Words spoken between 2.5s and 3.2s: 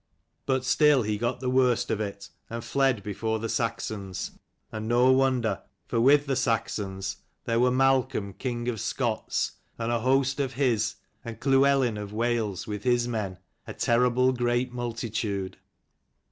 fled